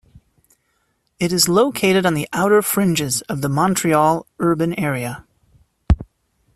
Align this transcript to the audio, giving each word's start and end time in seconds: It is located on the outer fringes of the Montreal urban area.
It 1.19 1.31
is 1.31 1.47
located 1.47 2.07
on 2.07 2.15
the 2.15 2.27
outer 2.33 2.63
fringes 2.63 3.21
of 3.29 3.41
the 3.41 3.49
Montreal 3.49 4.25
urban 4.39 4.73
area. 4.73 5.25